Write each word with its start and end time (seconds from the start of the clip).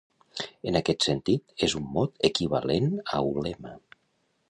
En 0.71 0.77
aquest 0.79 1.05
sentit, 1.09 1.53
és 1.69 1.77
un 1.81 1.87
mot 1.99 2.27
equivalent 2.31 2.91
a 3.19 3.25
ulema. 3.37 3.81